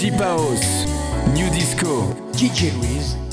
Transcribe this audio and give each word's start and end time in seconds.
deep 0.00 0.14
new 1.34 1.50
disco. 1.50 2.14
DJ 2.32 2.72
Louise. 2.80 3.29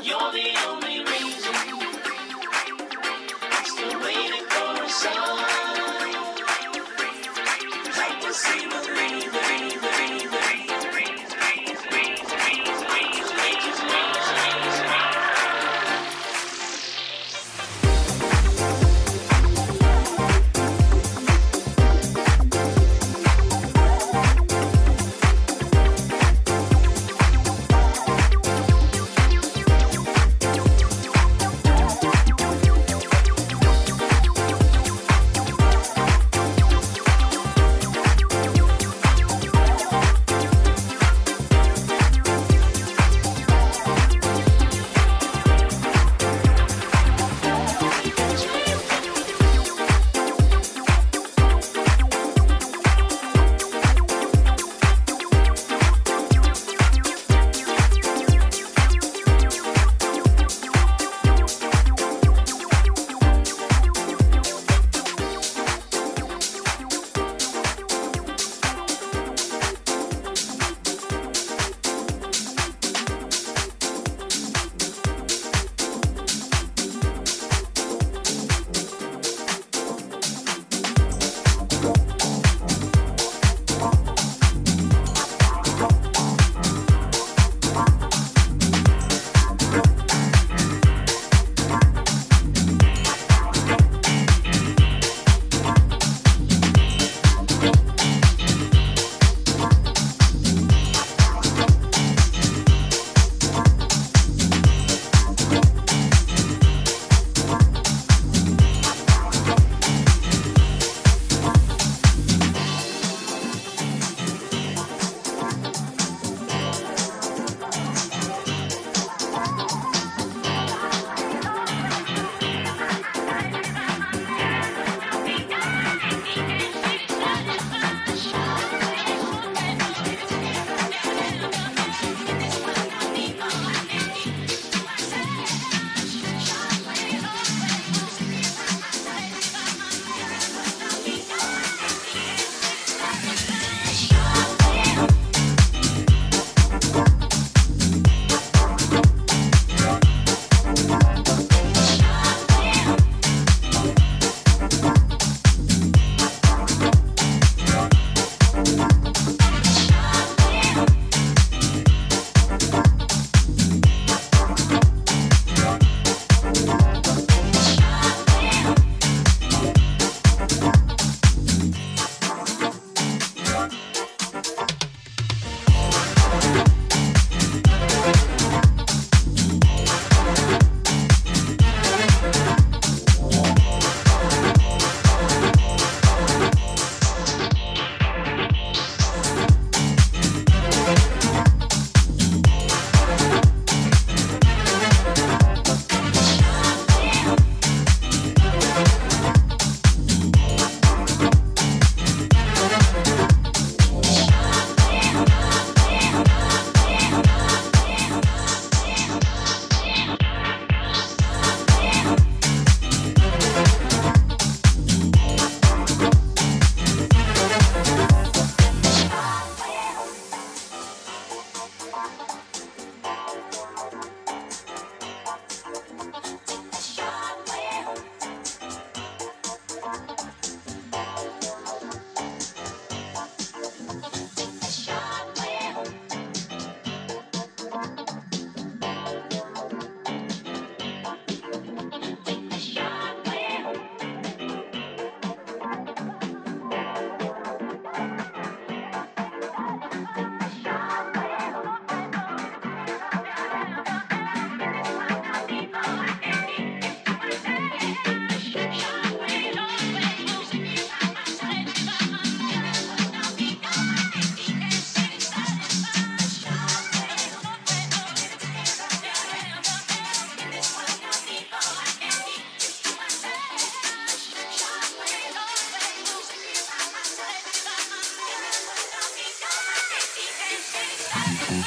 You're 0.00 0.30
the 0.32 0.56
only 0.68 0.87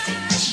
Yeah. 0.07 0.50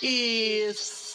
is. 0.00 1.14